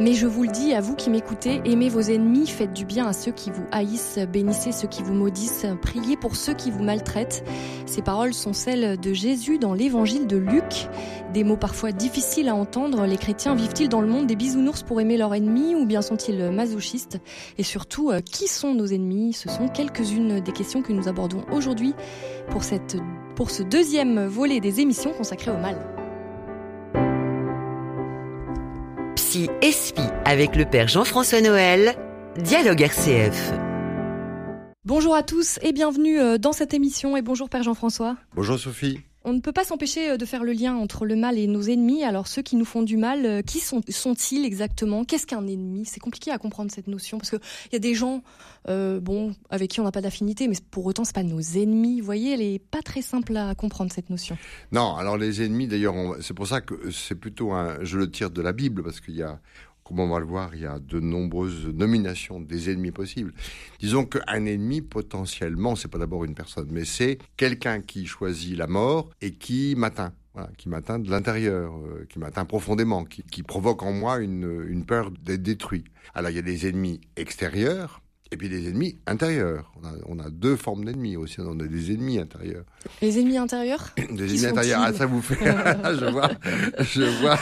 [0.00, 3.06] Mais je vous le dis, à vous qui m'écoutez, aimez vos ennemis, faites du bien
[3.06, 6.82] à ceux qui vous haïssent, bénissez ceux qui vous maudissent, priez pour ceux qui vous
[6.82, 7.44] maltraitent.
[7.84, 10.88] Ces paroles sont celles de Jésus dans l'évangile de Luc.
[11.34, 15.02] Des mots parfois difficiles à entendre, les chrétiens vivent-ils dans le monde des bisounours pour
[15.02, 17.18] aimer leurs ennemis ou bien sont-ils masochistes?
[17.58, 19.34] Et surtout, euh, qui sont nos ennemis?
[19.34, 21.92] Ce sont quelques-unes des questions que nous abordons aujourd'hui
[22.48, 22.62] pour,
[23.36, 25.76] pour ce deuxième volet des émissions consacrées au mal.
[29.30, 31.94] Psy Espi avec le père Jean-François Noël,
[32.36, 33.52] Dialogue RCF.
[34.84, 38.16] Bonjour à tous et bienvenue euh, dans cette émission et bonjour Père Jean-François.
[38.34, 38.98] Bonjour Sophie.
[39.24, 41.62] On ne peut pas s'empêcher euh, de faire le lien entre le mal et nos
[41.62, 42.04] ennemis.
[42.04, 45.04] Alors ceux qui nous font du mal, euh, qui sont, sont-ils exactement?
[45.04, 45.84] Qu'est-ce qu'un ennemi?
[45.84, 47.40] C'est compliqué à comprendre cette notion parce qu'il
[47.72, 48.22] y a des gens,
[48.66, 52.00] bon, avec qui on n'a pas d'affinité, mais pour autant c'est pas nos ennemis.
[52.00, 54.38] Vous voyez, elle est pas très simple à comprendre cette notion.
[54.72, 58.30] Non, alors les ennemis, d'ailleurs, c'est pour ça que c'est plutôt un, je le tire
[58.30, 59.40] de la Bible parce qu'il y a
[59.90, 63.34] comme on va le voir, il y a de nombreuses nominations des ennemis possibles.
[63.80, 68.68] Disons qu'un ennemi, potentiellement, c'est pas d'abord une personne, mais c'est quelqu'un qui choisit la
[68.68, 70.12] mort et qui m'atteint.
[70.56, 75.10] qui m'atteint de l'intérieur, euh, qui m'atteint profondément, qui, provoque en moi une, une peur
[75.10, 75.84] d'être détruit.
[76.14, 78.00] Alors il y a des ennemis extérieurs,
[78.32, 79.72] et puis des ennemis intérieurs.
[79.82, 81.40] On a, on a deux formes d'ennemis aussi.
[81.40, 82.64] On a des ennemis intérieurs.
[83.02, 84.80] Les ennemis intérieurs Des ennemis intérieurs.
[84.84, 85.38] Ah, ça vous fait.
[85.44, 86.30] je vois,
[86.78, 87.38] je vois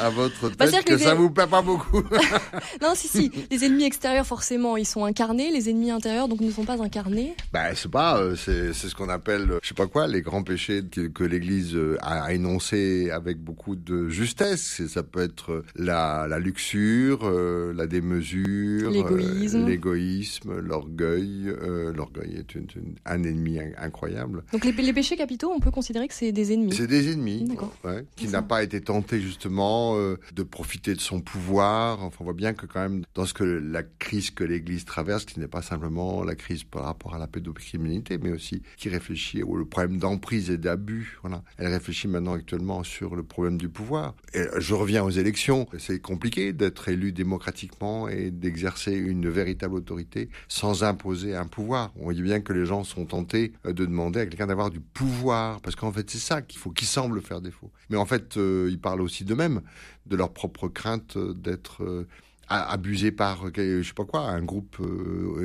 [0.00, 2.02] à votre bah, tête que, ça vous plaît pas beaucoup.
[2.82, 3.30] non, si, si.
[3.50, 5.50] Les ennemis extérieurs, forcément, ils sont incarnés.
[5.50, 7.34] Les ennemis intérieurs, donc, ne sont pas incarnés.
[7.52, 8.18] Bah, c'est pas.
[8.18, 11.74] Euh, c'est, ce qu'on appelle, je sais pas quoi, les grands péchés que, que l'Église
[11.74, 14.86] euh, a énoncés avec beaucoup de justesse.
[14.86, 19.66] Ça peut être la, la luxure, euh, la démesure, l'égoïsme
[20.44, 21.48] l'orgueil.
[21.48, 22.58] Euh, l'orgueil est
[23.04, 24.44] un ennemi incroyable.
[24.52, 26.74] Donc les, péchés capitaux, on peut considérer que c'est des ennemis.
[26.74, 27.48] C'est des ennemis,
[28.16, 32.02] qui n'a pas été tenté justement euh, de profiter de son pouvoir.
[32.02, 35.24] Enfin, on voit bien que quand même dans ce que la crise que l'Église traverse,
[35.24, 39.42] qui n'est pas simplement la crise par rapport à la pédocriminalité, mais aussi qui réfléchit
[39.42, 41.18] au problème d'emprise et d'abus.
[41.22, 44.14] Voilà, elle réfléchit maintenant actuellement sur le problème du pouvoir.
[44.34, 45.66] Et je reviens aux élections.
[45.78, 49.82] C'est compliqué d'être élu démocratiquement et d'exercer une véritable
[50.48, 51.92] sans imposer un pouvoir.
[51.96, 54.80] On voit bien que les gens sont tentés euh, de demander à quelqu'un d'avoir du
[54.80, 57.70] pouvoir, parce qu'en fait c'est ça qu'il faut, qui semble faire défaut.
[57.90, 59.62] Mais en fait, euh, ils parlent aussi d'eux-mêmes,
[60.06, 62.06] de leur propre crainte euh, d'être
[62.48, 64.78] abusé par, je sais pas quoi, un groupe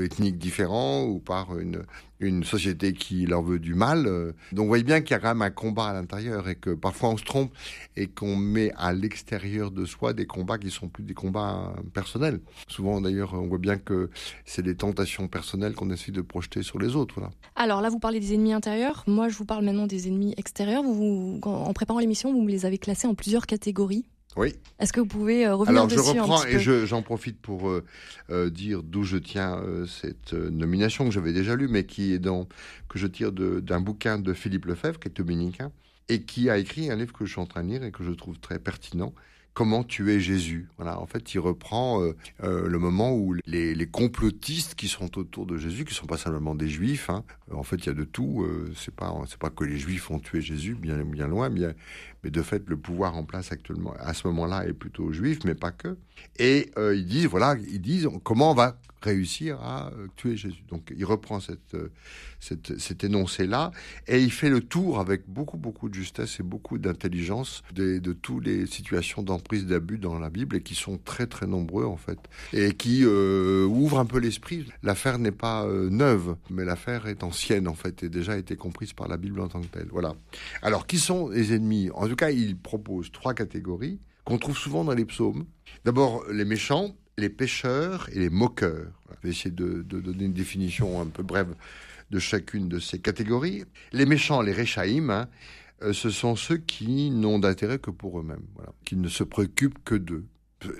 [0.02, 1.84] ethnique différent ou par une,
[2.20, 4.06] une société qui leur veut du mal.
[4.52, 6.72] Donc vous voyez bien qu'il y a quand même un combat à l'intérieur et que
[6.72, 7.52] parfois on se trompe
[7.96, 12.40] et qu'on met à l'extérieur de soi des combats qui sont plus des combats personnels.
[12.68, 14.10] Souvent d'ailleurs on voit bien que
[14.46, 17.16] c'est des tentations personnelles qu'on essaie de projeter sur les autres.
[17.18, 17.32] Voilà.
[17.56, 20.84] Alors là vous parlez des ennemis intérieurs, moi je vous parle maintenant des ennemis extérieurs.
[20.84, 24.06] Vous, en préparant l'émission vous les avez classés en plusieurs catégories.
[24.36, 24.56] Oui.
[24.80, 27.84] Est-ce que vous pouvez euh, revenir dessus Alors je reprends et j'en profite pour euh,
[28.30, 32.48] euh, dire d'où je tiens cette nomination que j'avais déjà lue, mais qui est dans
[32.90, 35.72] que je tire d'un bouquin de Philippe Lefebvre, qui est dominicain,
[36.10, 38.04] et qui a écrit un livre que je suis en train de lire et que
[38.04, 39.14] je trouve très pertinent,
[39.56, 40.68] Comment tuer Jésus.
[40.78, 42.02] Voilà, en fait, il reprend
[42.42, 46.56] le moment où les, les, complotistes qui sont autour de Jésus, qui sont pas simplement
[46.56, 48.48] des Juifs, hein, en fait, il y a de tout.
[48.76, 51.76] C'est pas, c'est pas que les Juifs ont tué Jésus, bien, bien loin, bien,
[52.24, 55.56] mais de fait, le pouvoir en place actuellement, à ce moment-là, est plutôt juif, mais
[55.56, 55.98] pas que.
[56.38, 60.64] Et euh, ils disent, voilà, ils disent comment on va réussir à euh, tuer Jésus.
[60.70, 61.40] Donc il reprend
[61.74, 61.90] euh,
[62.40, 63.72] cette, cet énoncé-là
[64.08, 68.14] et il fait le tour avec beaucoup, beaucoup de justesse et beaucoup d'intelligence de, de
[68.14, 71.98] toutes les situations d'emprise, d'abus dans la Bible et qui sont très, très nombreux en
[71.98, 72.18] fait
[72.54, 74.68] et qui ouvrent un peu l'esprit.
[74.84, 79.10] L'affaire n'est pas neuve, mais l'affaire est ancienne en fait et déjà été comprise par
[79.10, 79.90] la Bible en tant que telle.
[79.92, 80.16] Voilà.
[80.62, 81.90] Alors qui sont les ennemis?
[81.94, 85.48] En tout cas, il propose trois catégories qu'on trouve souvent dans les psaumes.
[85.84, 88.92] D'abord, les méchants, les pêcheurs et les moqueurs.
[89.10, 91.56] Je vais essayer de, donner une définition un peu brève
[92.12, 93.64] de chacune de ces catégories.
[93.94, 95.28] Les méchants, les réchaïm, hein,
[95.82, 98.46] euh, ce sont ceux qui n'ont d'intérêt que pour eux-mêmes,
[98.86, 100.28] qui ne se préoccupent que d'eux.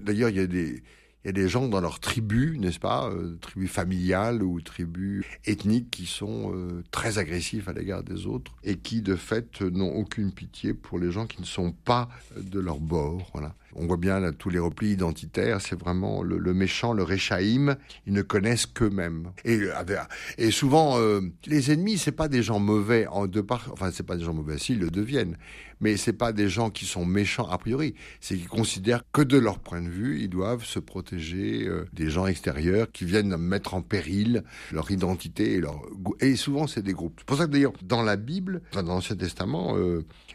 [0.02, 0.84] D'ailleurs, il y a des
[1.24, 5.26] il y a des gens dans leur tribu, n'est-ce pas, euh, tribu familiale ou tribu
[5.46, 9.96] ethnique, qui sont euh, très agressifs à l'égard des autres et qui, de fait, n'ont
[9.96, 13.30] aucune pitié pour les gens qui ne sont pas de leur bord.
[13.34, 13.56] Voilà.
[13.76, 17.76] On voit bien tous les replis identitaires, c'est vraiment le, méchant, le réchaïm,
[18.06, 19.32] ils ne connaissent qu'eux-mêmes.
[19.46, 19.96] Et, euh,
[20.38, 24.06] et souvent, euh, les ennemis, c'est pas des gens mauvais en deux part, enfin c'est
[24.06, 25.38] pas des gens mauvais, s'ils le deviennent,
[25.84, 29.38] mais c'est pas des gens qui sont méchants a priori, c'est qu'ils considèrent que de
[29.38, 33.74] leur point de vue, ils doivent se protéger euh, des gens extérieurs qui viennent mettre
[33.74, 35.82] en péril leur identité et leur
[36.20, 37.16] et souvent c'est des groupes.
[37.20, 39.76] C'est pour ça que d'ailleurs dans la Bible, dans l'Ancien Testament,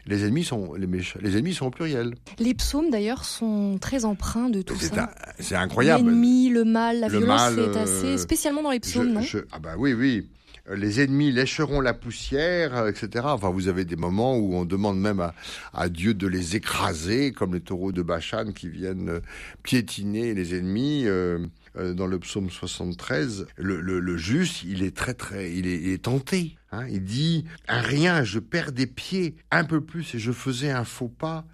[0.05, 2.15] les ennemis sont les méchants, les ennemis sont au pluriel.
[2.39, 5.11] Les psaumes d'ailleurs sont très empreints de tout ça.
[5.39, 6.09] C'est incroyable.
[6.09, 9.21] L'ennemi, le mal, la violence, c'est assez euh, spécialement dans les psaumes, non?
[9.51, 10.27] Ah bah oui, oui
[10.75, 13.25] les ennemis lécheront la poussière, etc.
[13.27, 15.31] Enfin, vous avez des moments où on demande même
[15.73, 19.21] à, Dieu de les écraser, comme les taureaux de Bachan qui viennent
[19.63, 21.03] piétiner les ennemis.
[21.05, 21.39] Euh,
[21.77, 26.57] euh, dans le psaume 73, le, juste, il est très très, il est, tenté.
[26.71, 26.87] Hein.
[26.89, 30.83] Il dit, un rien, je perds des pieds, un peu plus et je faisais un
[30.83, 31.45] faux pas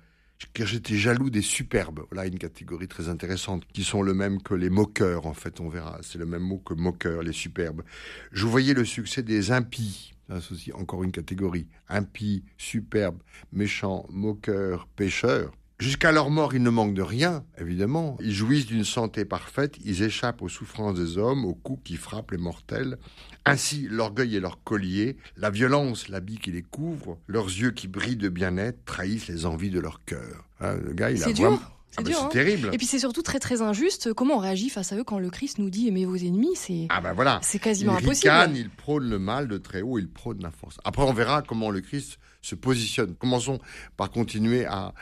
[0.53, 2.05] car j'étais jaloux des superbes.
[2.11, 5.69] Voilà une catégorie très intéressante, qui sont le même que les moqueurs, en fait, on
[5.69, 5.99] verra.
[6.01, 7.83] C'est le même mot que moqueur, les superbes.
[8.31, 10.13] Je voyais le succès des impies.
[10.29, 11.67] Aussi encore une catégorie.
[11.87, 13.21] Impies, superbes,
[13.51, 15.51] méchants, moqueurs, pêcheurs.
[15.77, 18.18] Jusqu'à leur mort, ils ne manquent de rien, évidemment.
[18.22, 22.31] Ils jouissent d'une santé parfaite, ils échappent aux souffrances des hommes, aux coups qui frappent
[22.31, 22.98] les mortels.
[23.45, 28.16] Ainsi, l'orgueil est leur collier, la violence l'habit qui les couvre, leurs yeux qui brillent
[28.16, 30.48] de bien-être trahissent les envies de leur cœur.
[30.62, 31.60] Hein, le gars, il a dur.
[31.95, 32.30] C'est ah bah, hein.
[32.30, 32.69] terrible.
[32.74, 34.13] Et puis c'est surtout très très injuste.
[34.13, 36.56] Comment on réagit face à eux quand le Christ nous dit aimez vos ennemis?
[36.56, 37.39] C'est ah bah voilà.
[37.42, 38.31] C'est quasiment il impossible.
[38.31, 40.77] Ricane, il prône le mal de très haut, il prône la force.
[40.83, 43.15] Après on verra comment le Christ se positionne.
[43.15, 43.59] Commençons
[43.97, 44.94] par continuer à,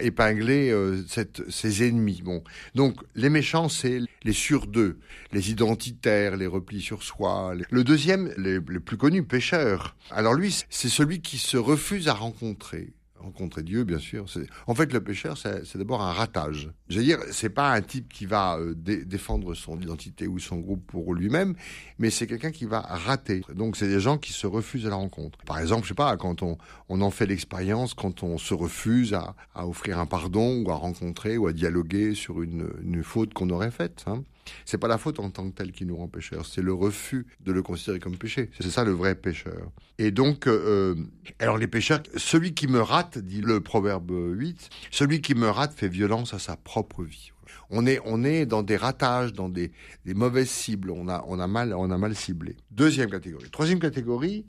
[0.00, 2.22] épingler euh, cette, ses ennemis.
[2.24, 2.42] Bon,
[2.74, 4.98] donc les méchants, c'est les sur deux,
[5.32, 7.54] les identitaires, les replis sur soi.
[7.70, 9.96] Le deuxième, le plus connu, pécheur.
[10.10, 14.26] Alors lui, c'est celui qui se refuse à rencontrer rencontrer Dieu, bien sûr.
[14.66, 16.70] En fait, le pécheur, c'est d'abord un ratage.
[16.88, 20.86] Veux dire, c'est pas un type qui va euh, défendre son identité ou son groupe
[20.86, 21.54] pour lui-même,
[21.98, 23.42] mais c'est quelqu'un qui va rater.
[23.54, 25.38] Donc, c'est des gens qui se refusent à la rencontre.
[25.44, 26.58] Par exemple, je sais pas, quand on,
[26.88, 30.74] on en fait l'expérience, quand on se refuse à, à, offrir un pardon ou à
[30.74, 34.04] rencontrer ou à dialoguer sur une, une faute qu'on aurait faite.
[34.06, 34.22] Hein.
[34.64, 37.26] C'est pas la faute en tant que telle qui nous rend pécheurs, c'est le refus
[37.40, 38.50] de le considérer comme péché.
[38.60, 39.70] C'est ça le vrai pécheur.
[39.98, 40.94] Et donc, euh,
[41.38, 45.72] alors les pécheurs, celui qui me rate, dit le proverbe 8, celui qui me rate
[45.74, 47.32] fait violence à sa propre vie.
[47.70, 49.72] On est, on est dans des ratages, dans des,
[50.06, 50.90] mauvaises cibles.
[50.90, 52.56] On a, on a mal, on a mal ciblé.
[52.70, 53.50] Deuxième catégorie.
[53.50, 54.44] Troisième catégorie.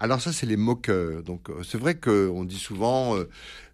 [0.00, 1.22] Alors ça, c'est les moqueurs.
[1.22, 3.28] Donc euh, c'est vrai qu'on dit souvent, euh,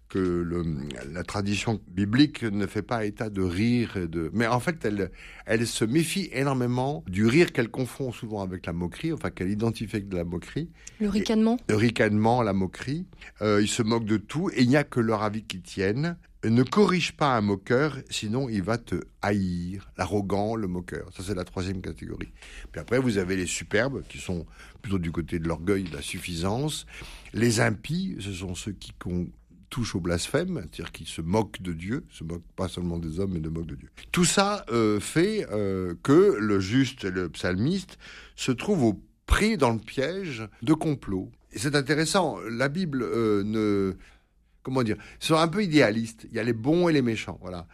[0.07, 0.63] que le,
[1.11, 4.29] la tradition biblique ne fait pas état de rire, et de...
[4.33, 5.11] mais en fait, elle,
[5.45, 9.95] elle se méfie énormément du rire qu'elle confond souvent avec la moquerie, enfin qu'elle identifie
[9.95, 10.69] avec de la moquerie.
[10.99, 11.57] Le ricanement?
[11.67, 13.05] Le ricanement, la moquerie.
[13.41, 16.17] Euh, ils se moquent de tout et il n'y a que leur avis qui tienne.
[16.43, 19.89] Ne corrige pas un moqueur, sinon il va te haïr.
[19.97, 21.09] L'arrogant, le moqueur.
[21.11, 22.31] Ça, c'est la troisième catégorie.
[22.71, 24.45] Puis après, vous avez les superbes, qui sont
[24.83, 26.85] plutôt du côté de l'orgueil, de la suffisance.
[27.33, 28.93] Les impies, ce sont ceux qui
[29.69, 33.31] touche au blasphème, c'est-à-dire qui se moque de Dieu, se moque pas seulement des hommes,
[33.33, 33.89] mais de moque de Dieu.
[34.11, 37.97] Tout ça euh, fait euh, que le juste le psalmiste
[38.35, 41.31] se trouvent au pris dans le piège de complot.
[41.51, 43.95] Et c'est intéressant, la Bible euh, ne...
[44.61, 46.25] Comment dire C'est un peu idéaliste.
[46.29, 47.37] Il y a les bons et les méchants.
[47.39, 47.67] Voilà.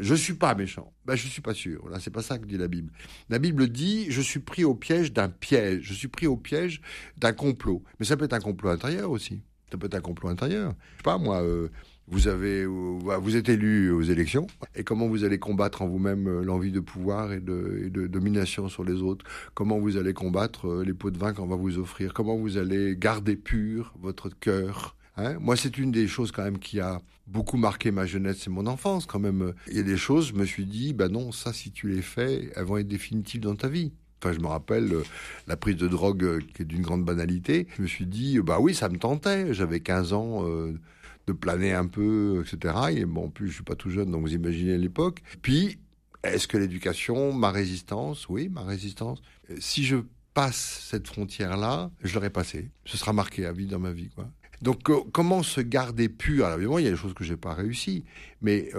[0.00, 0.92] je suis pas méchant.
[1.04, 1.78] Ben, je suis pas sûr.
[1.82, 2.92] Voilà, c'est pas ça que dit la Bible.
[3.28, 5.82] La Bible dit je suis pris au piège d'un piège.
[5.84, 6.80] Je suis pris au piège
[7.16, 7.84] d'un complot.
[8.00, 9.42] Mais ça peut être un complot intérieur aussi.
[9.72, 10.74] Ça peut être un complot intérieur.
[10.92, 11.68] Je sais pas, moi, euh,
[12.06, 16.28] vous avez, euh, vous êtes élu aux élections, et comment vous allez combattre en vous-même
[16.28, 19.24] euh, l'envie de pouvoir et de, domination sur les autres?
[19.54, 22.12] Comment vous allez combattre les pots de vin qu'on va vous offrir?
[22.12, 25.38] Comment vous allez garder pur votre cœur hein?
[25.40, 28.66] Moi, c'est une des choses quand même qui a beaucoup marqué ma jeunesse et mon
[28.66, 29.06] enfance.
[29.06, 31.72] Quand même, il y a des choses, je me suis dit, bah non, ça, si
[31.72, 33.90] tu les fais, elles vont être définitives dans ta vie.
[34.22, 35.02] Enfin, je me rappelle euh,
[35.48, 37.66] la prise de drogue euh, qui est d'une grande banalité.
[37.76, 39.52] Je me suis dit, bah oui, ça me tentait.
[39.52, 40.78] J'avais 15 ans euh,
[41.26, 42.74] de planer un peu, etc.
[42.92, 45.22] Et bon, en plus, je suis pas tout jeune, donc vous imaginez l'époque.
[45.42, 45.78] Puis,
[46.22, 49.20] est-ce que l'éducation, ma résistance, oui, ma résistance.
[49.58, 49.96] Si je
[50.34, 52.70] passe cette frontière-là, je l'aurai passée.
[52.84, 54.28] Ce sera marqué à vie dans ma vie, quoi.
[54.62, 56.44] Donc, comment se garder pur?
[56.46, 58.04] Alors, évidemment, il y a des choses que j'ai pas réussi,
[58.40, 58.70] mais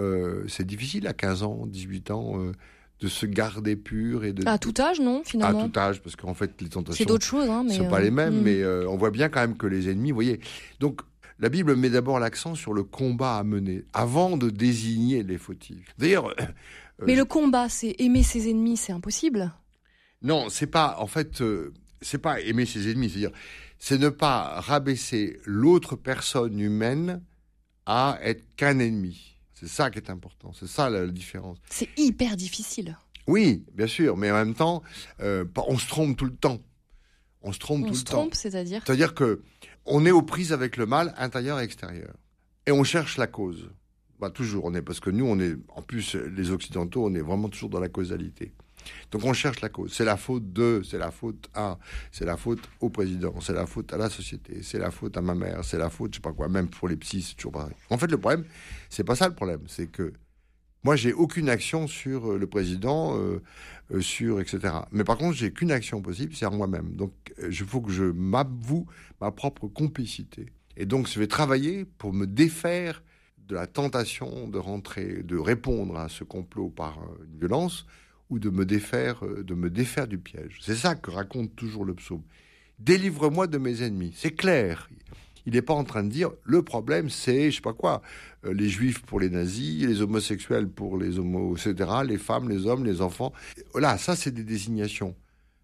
[0.48, 2.40] c'est difficile à 15 ans, 18 ans
[3.04, 6.16] de se garder pur et de à tout âge non finalement à tout âge parce
[6.16, 8.62] qu'en fait les tentations c'est d'autres choses hein, mais sont pas les mêmes euh, mais
[8.62, 10.40] euh, on voit bien quand même que les ennemis vous voyez.
[10.80, 11.02] Donc
[11.38, 15.94] la Bible met d'abord l'accent sur le combat à mener avant de désigner les fautifs.
[15.98, 16.46] D'ailleurs euh,
[17.06, 19.52] mais le combat c'est aimer ses ennemis c'est impossible.
[20.22, 21.42] Non c'est pas en fait
[22.00, 23.32] c'est pas aimer ses ennemis c'est dire
[23.78, 27.20] c'est ne pas rabaisser l'autre personne humaine
[27.84, 29.33] à être qu'un ennemi
[29.64, 31.58] c'est ça qui est important, c'est ça la, différence.
[31.70, 32.98] C'est hyper difficile.
[33.26, 34.82] Oui, bien sûr, mais en même temps,
[35.20, 36.60] euh, on se trompe tout le temps.
[37.42, 37.96] On se trompe tout le temps.
[37.96, 39.42] On se trompe, c'est-à-dire C'est-à-dire que
[39.86, 42.14] on est aux prises avec le mal intérieur et extérieur,
[42.66, 43.70] et on cherche la cause.
[44.20, 47.20] Bah, toujours, on est parce que nous, on est en plus les occidentaux, on est
[47.20, 48.52] vraiment toujours dans la causalité.
[49.10, 49.92] Donc on cherche la cause.
[49.92, 51.78] C'est la faute de, c'est la faute à,
[52.12, 55.22] c'est la faute au président, c'est la faute à la société, c'est la faute à
[55.22, 57.52] ma mère, c'est la faute, je sais pas quoi, même pour les psys, c'est toujours
[57.52, 57.74] pareil.
[57.90, 58.44] En fait, le problème,
[58.90, 60.12] c'est pas ça le problème, c'est que
[60.84, 63.42] Moi, j'ai aucune action sur euh, le président, euh,
[63.90, 64.74] euh, sur etc.
[64.92, 66.94] Mais par contre, j'ai qu'une action possible, c'est à moi-même.
[66.94, 67.12] Donc,
[67.42, 68.86] il faut que je m'avoue
[69.18, 70.52] ma propre complicité.
[70.76, 73.02] Et donc, je vais travailler pour me défaire
[73.48, 77.86] de la tentation de rentrer, de répondre à ce complot par une violence,
[78.34, 80.58] ou de me défaire, de me défaire du piège.
[80.60, 82.22] C'est ça que raconte toujours le psaume.
[82.78, 84.12] Délivre-moi de mes ennemis.
[84.16, 84.88] C'est clair
[85.46, 88.02] il n'est pas en train de dire le problème c'est, je sais pas quoi,
[88.44, 92.66] euh, les juifs pour les nazis, les homosexuels pour les homos, etc., les femmes, les
[92.66, 93.32] hommes, les enfants.
[93.74, 95.14] Là, ça c'est des désignations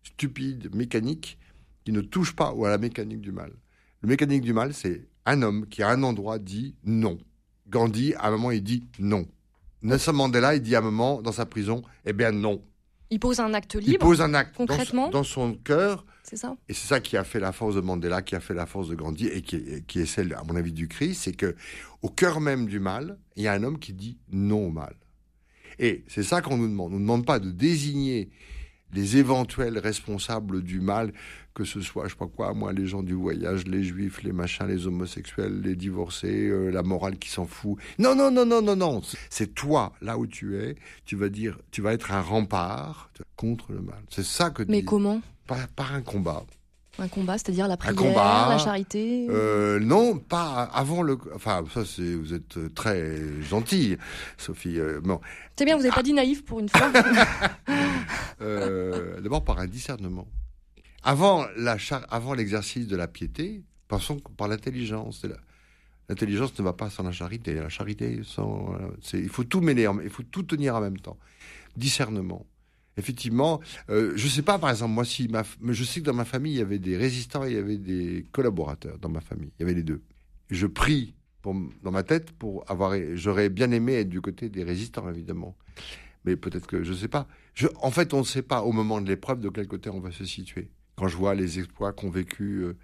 [0.02, 1.38] stupides, mécaniques,
[1.84, 3.52] qui ne touchent pas à la mécanique du mal.
[4.02, 7.18] Le mécanique du mal, c'est un homme qui à un endroit dit non.
[7.68, 9.26] Gandhi, à un moment, il dit non.
[9.82, 12.62] Nelson Mandela, il dit à un moment, dans sa prison, eh bien non.
[13.10, 13.88] Il pose un acte libre.
[13.88, 16.04] Il pose un acte concrètement dans, son cœur.
[16.22, 16.56] C'est ça.
[16.68, 18.88] Et c'est ça qui a fait la force de Mandela, qui a fait la force
[18.88, 21.56] de Gandhi et qui est, qui est celle, à mon avis, du Christ, c'est que
[22.02, 24.94] au cœur même du mal, il y a un homme qui dit non au mal.
[25.78, 26.92] Et c'est ça qu'on nous demande.
[26.92, 28.30] On ne demande pas de désigner
[28.92, 31.12] les éventuels responsables du mal,
[31.54, 34.32] que ce soit, je sais pas quoi, moi, les gens du voyage, les juifs, les
[34.32, 37.78] machins, les homosexuels, les divorcés, euh, la morale qui s'en fout.
[37.98, 39.02] Non, non, non, non, non, non.
[39.28, 43.72] C'est toi, là où tu es, tu vas dire, tu vas être un rempart contre
[43.72, 44.02] le mal.
[44.08, 44.62] C'est ça que.
[44.68, 45.20] Mais comment?
[45.46, 46.44] Par, par un combat.
[46.98, 51.18] Un combat, c'est-à-dire la prière, la charité euh, Non, pas avant le.
[51.34, 52.14] Enfin, ça, c'est.
[52.14, 53.96] Vous êtes très gentille,
[54.36, 54.78] Sophie.
[54.78, 55.20] Euh, bon.
[55.56, 56.90] C'est bien, vous n'avez pas dit naïf pour une fois.
[58.42, 60.26] euh, D'abord par un discernement.
[61.02, 61.76] Avant la
[62.10, 65.24] avant l'exercice de la piété, passons par l'intelligence.
[66.08, 67.54] L'intelligence ne va pas sans la charité.
[67.54, 68.74] La charité, sans,
[69.12, 71.16] il faut tout mêler, il faut tout tenir en même temps.
[71.76, 72.44] Discernement
[73.00, 75.28] effectivement, euh, je ne sais pas, par exemple, moi, si
[75.68, 77.78] je sais que dans ma famille, il y avait des résistants et il y avait
[77.78, 79.50] des collaborateurs dans ma famille.
[79.58, 80.02] Il y avait les deux.
[80.50, 82.94] Je prie dans ma tête pour avoir.
[83.14, 85.56] J'aurais bien aimé être du côté des résistants, évidemment.
[86.24, 87.26] Mais peut-être que je ne sais pas.
[87.80, 90.10] En fait, on ne sait pas au moment de l'épreuve de quel côté on va
[90.10, 90.70] se situer.
[90.96, 92.76] Quand je vois les exploits qu'ont vécu euh,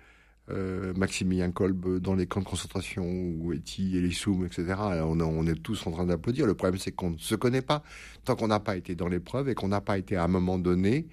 [0.50, 4.74] euh, Maximilien Kolb dans les camps de concentration, ou Eti et les etc.
[5.02, 6.46] On, on, est tous en train d'applaudir.
[6.46, 7.82] Le problème, c'est qu'on ne se connaît pas
[8.24, 10.58] tant qu'on n'a pas été dans l'épreuve et qu'on n'a pas été à un moment
[10.58, 11.08] donné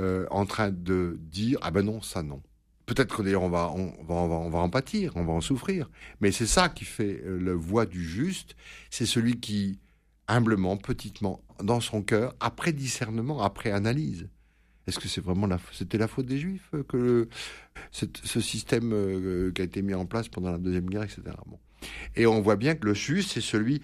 [0.00, 2.42] euh, en train de dire ah ben non, ça non.
[2.86, 5.90] Peut-être que d'ailleurs on va, on, va, on, va, en pâtir, on va en souffrir.
[6.20, 8.56] Mais c'est ça qui fait euh, le voie du juste.
[8.90, 9.80] C'est celui qui,
[10.28, 14.28] humblement, petitement, dans son cœur, après discernement, après analyse,
[14.86, 17.28] est-ce que c'est vraiment la, c'était la faute des Juifs euh, que
[17.90, 21.22] ce système euh, qui a été mis en place pendant la deuxième guerre, etc.
[21.46, 21.58] Bon.
[22.14, 23.82] Et on voit bien que le juste, c'est celui.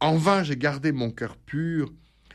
[0.00, 1.92] En vain, j'ai gardé mon cœur pur,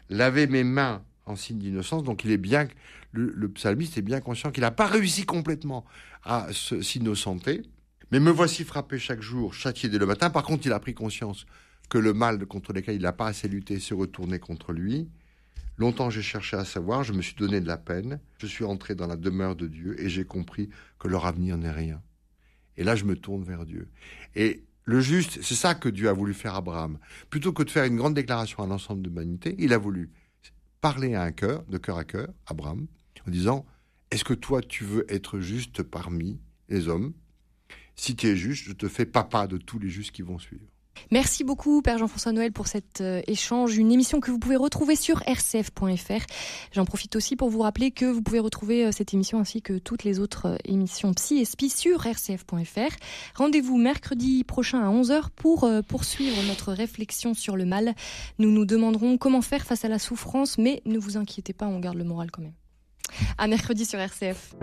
[0.09, 2.03] lavé mes mains en signe d'innocence.
[2.03, 2.67] Donc, il est bien.
[3.11, 5.85] Le, le psalmiste est bien conscient qu'il n'a pas réussi complètement
[6.23, 7.63] à s'innocenter.
[8.11, 10.29] Mais me voici frappé chaque jour, châtié dès le matin.
[10.29, 11.45] Par contre, il a pris conscience
[11.89, 15.09] que le mal contre lequel il n'a pas assez lutté s'est retourné contre lui.
[15.77, 18.96] Longtemps j'ai cherché à savoir, je me suis donné de la peine, je suis entré
[18.96, 20.69] dans la demeure de Dieu et j'ai compris
[21.00, 22.01] que leur avenir n'est rien.
[22.77, 23.89] Et là je me tourne vers Dieu.
[24.36, 26.98] Et le juste, c'est ça que Dieu a voulu faire à Abraham.
[27.29, 30.10] Plutôt que de faire une grande déclaration à l'ensemble de l'humanité, il a voulu
[30.81, 32.88] parler à un cœur, de cœur à cœur, Abraham,
[33.27, 33.65] en disant,
[34.12, 37.13] est-ce que toi tu veux être juste parmi les hommes?
[37.96, 40.65] Si tu es juste, je te fais papa de tous les justes qui vont suivre.
[41.11, 43.77] Merci beaucoup, Père Jean-François Noël, pour cet euh, échange.
[43.77, 46.25] Une émission que vous pouvez retrouver sur rcf.fr.
[46.71, 49.77] J'en profite aussi pour vous rappeler que vous pouvez retrouver euh, cette émission ainsi que
[49.77, 52.95] toutes les autres euh, émissions Psy et Spi sur rcf.fr.
[53.35, 57.95] Rendez-vous mercredi prochain à 11h pour poursuivre notre réflexion sur le mal.
[58.39, 61.79] Nous nous demanderons comment faire face à la souffrance, mais ne vous inquiétez pas, on
[61.79, 62.53] garde le moral quand même.
[63.37, 64.55] À mercredi sur RCF.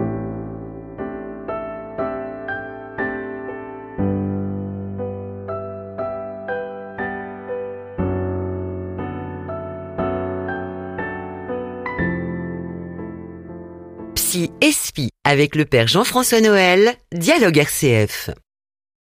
[15.24, 18.30] Avec le père Jean-François Noël, Dialogue RCF.